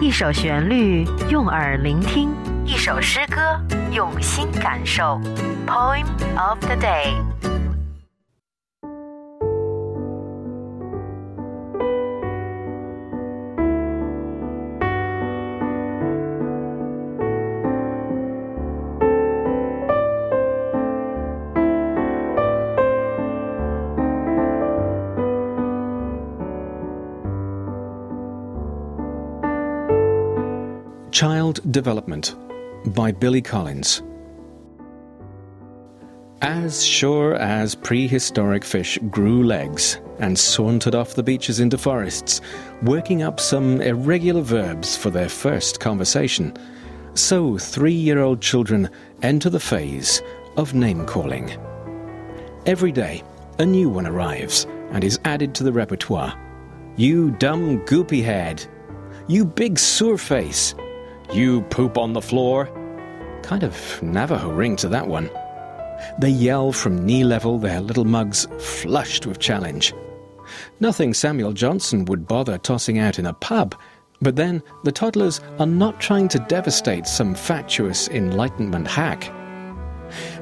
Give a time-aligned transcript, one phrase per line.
[0.00, 2.28] 一首旋律，用耳聆听；
[2.64, 3.60] 一首诗歌，
[3.92, 5.20] 用心感受。
[5.66, 6.04] Poem
[6.36, 7.29] of the day。
[31.10, 32.36] Child Development
[32.94, 34.02] by Billy Collins.
[36.40, 42.40] As sure as prehistoric fish grew legs and sauntered off the beaches into forests,
[42.82, 46.56] working up some irregular verbs for their first conversation,
[47.14, 48.88] so three year old children
[49.22, 50.22] enter the phase
[50.56, 51.50] of name calling.
[52.66, 53.24] Every day,
[53.58, 56.38] a new one arrives and is added to the repertoire.
[56.96, 58.64] You dumb goopy head.
[59.26, 60.74] You big sewer face.
[61.32, 62.68] You poop on the floor.
[63.42, 65.30] Kind of Navajo ring to that one.
[66.18, 69.94] They yell from knee level, their little mugs flushed with challenge.
[70.80, 73.76] Nothing Samuel Johnson would bother tossing out in a pub,
[74.20, 79.32] but then the toddlers are not trying to devastate some fatuous Enlightenment hack.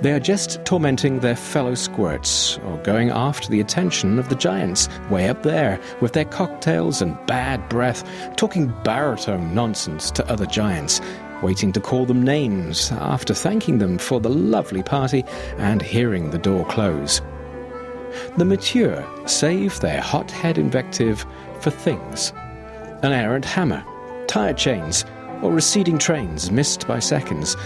[0.00, 4.88] They are just tormenting their fellow squirts, or going after the attention of the giants
[5.10, 8.04] way up there with their cocktails and bad breath,
[8.36, 11.00] talking baritone nonsense to other giants,
[11.42, 15.24] waiting to call them names after thanking them for the lovely party
[15.58, 17.20] and hearing the door close.
[18.36, 21.26] The mature save their hothead invective
[21.60, 22.32] for things
[23.02, 23.84] an errant hammer,
[24.26, 25.04] tire chains,
[25.42, 27.56] or receding trains missed by seconds,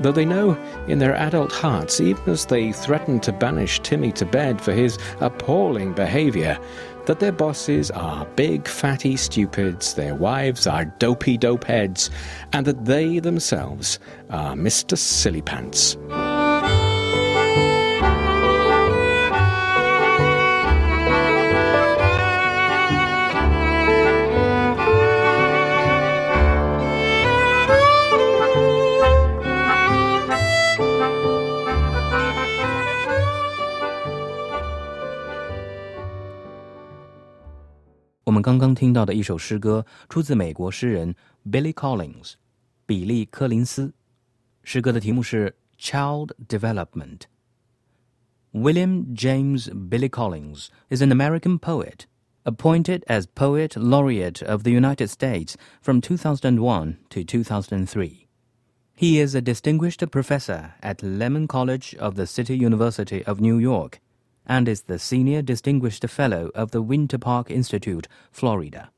[0.00, 0.56] though they know
[0.88, 4.98] in their adult hearts, even as they threaten to banish Timmy to bed for his
[5.20, 6.58] appalling behaviour,
[7.06, 12.10] that their bosses are big, fatty stupids, their wives are dopey dope heads,
[12.52, 13.98] and that they themselves
[14.30, 14.96] are Mr.
[14.96, 15.96] Sillypants.
[38.49, 41.15] 刚刚听到的一首诗歌出自美国诗人
[41.47, 42.33] Billy Collins，
[42.85, 43.93] 比利·柯林斯。
[44.63, 52.05] 诗歌的题目是《Child Development》。William James Billy Collins is an American poet,
[52.45, 58.27] appointed as Poet Laureate of the United States from 2001 to 2003.
[58.95, 63.99] He is a distinguished professor at Lehman College of the City University of New York
[64.45, 68.91] and is the Senior Distinguished Fellow of the Winter Park Institute, Florida.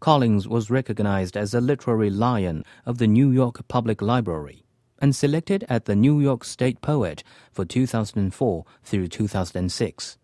[0.00, 4.64] Collins was recognized as a literary lion of the New York Public Library
[5.00, 10.18] and selected as the New York State Poet for 2004 through 2006.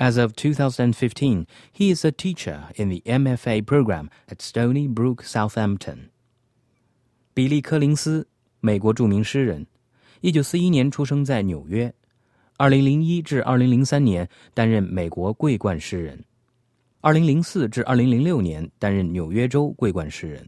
[0.00, 6.10] As of 2015, he is a teacher in the MFA program at Stony Brook, Southampton.
[7.32, 8.26] 比利·柯林斯，
[8.60, 9.66] 美国着名诗人，
[10.20, 11.94] 一九四一年出生在纽约。
[12.61, 16.21] 二零零一至二零零三年担任美国桂冠诗人，
[16.99, 20.45] 二零零四至二零零六年担任纽约州桂冠诗人。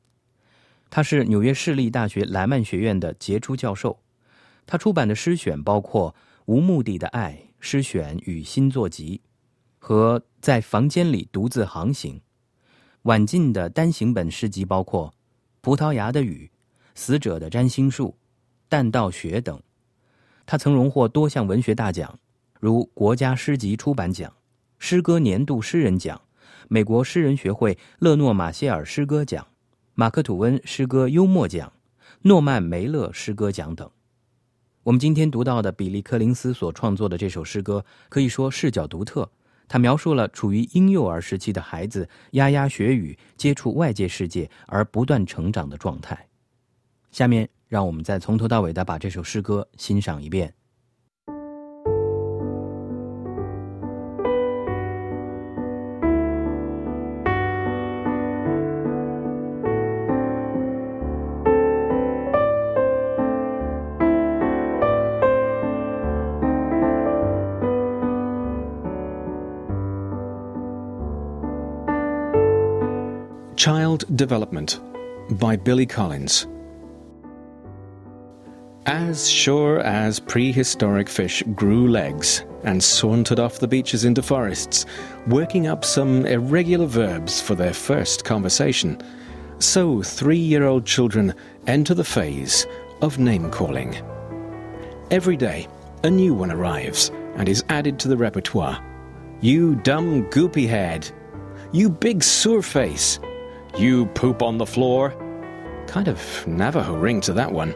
[0.89, 3.97] 他是纽约市立大学莱曼学院的杰出教授。
[4.65, 6.13] 他出版的诗选包括
[6.47, 9.21] 《无目的的爱》诗选与新作集，
[9.79, 12.17] 和《在房间里独自航行》。
[13.03, 15.07] 晚近的单行本诗集包括
[15.61, 16.51] 《葡萄牙的雨》
[16.93, 18.07] 《死者的占星术》
[18.67, 19.57] 《弹道学》等。
[20.51, 22.19] 他曾荣获多项文学大奖，
[22.59, 24.33] 如国家诗集出版奖、
[24.79, 26.21] 诗歌年度诗人奖、
[26.67, 29.47] 美国诗人学会勒诺马歇尔诗歌奖、
[29.93, 31.71] 马克吐温诗歌幽默奖、
[32.23, 33.89] 诺曼梅勒诗歌奖等。
[34.83, 39.31] 我们今天读到的比利·柯林斯所创作的这首诗歌，可以说视角独特。
[39.69, 46.27] 他描述了处于婴幼儿时期的孩子牙牙学语、接触外界世界而不断成长的状态。
[47.09, 47.47] 下面。
[47.71, 50.53] 让我们再从头到尾的把这首诗歌欣赏一遍。
[73.55, 74.79] child development
[75.39, 76.50] by billy collins。
[78.87, 84.87] As sure as prehistoric fish grew legs and sauntered off the beaches into forests,
[85.27, 88.99] working up some irregular verbs for their first conversation,
[89.59, 91.35] so three year old children
[91.67, 92.65] enter the phase
[93.03, 93.95] of name calling.
[95.11, 95.67] Every day,
[96.03, 98.83] a new one arrives and is added to the repertoire.
[99.41, 101.07] You dumb goopy head.
[101.71, 103.19] You big sewer face.
[103.77, 105.13] You poop on the floor.
[105.85, 107.75] Kind of Navajo ring to that one.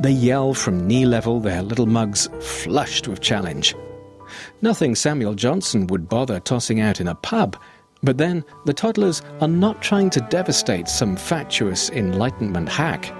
[0.00, 3.74] They yell from knee level, their little mugs flushed with challenge.
[4.62, 7.56] Nothing Samuel Johnson would bother tossing out in a pub,
[8.02, 13.12] but then the toddlers are not trying to devastate some fatuous Enlightenment hack.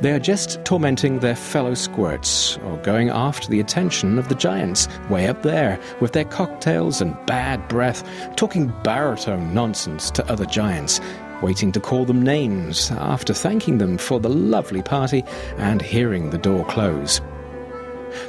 [0.00, 4.88] They are just tormenting their fellow squirts, or going after the attention of the giants
[5.08, 8.02] way up there with their cocktails and bad breath,
[8.36, 11.00] talking baritone nonsense to other giants,
[11.42, 15.24] waiting to call them names after thanking them for the lovely party
[15.58, 17.20] and hearing the door close.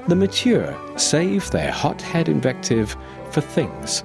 [0.07, 2.95] The mature save their hothead invective
[3.31, 4.03] for things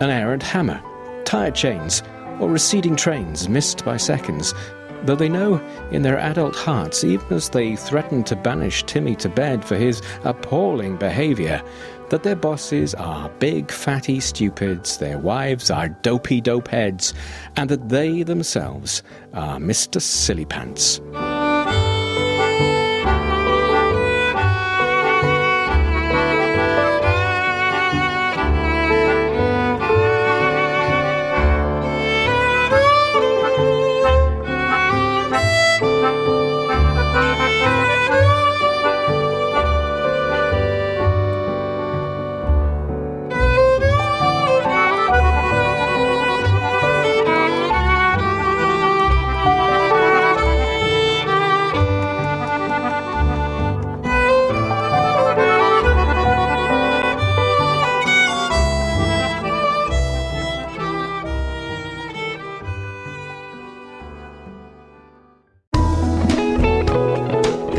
[0.00, 0.82] an errant hammer,
[1.24, 2.02] tire chains,
[2.40, 4.54] or receding trains missed by seconds,
[5.02, 5.56] though they know
[5.90, 10.00] in their adult hearts, even as they threaten to banish Timmy to bed for his
[10.24, 11.62] appalling behaviour,
[12.10, 17.14] that their bosses are big fatty stupids, their wives are dopey dope heads,
[17.56, 19.02] and that they themselves
[19.32, 20.00] are Mr.
[20.00, 20.44] Silly